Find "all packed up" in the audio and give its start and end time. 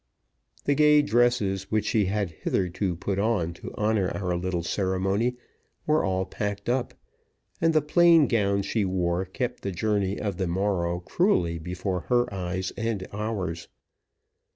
6.03-6.95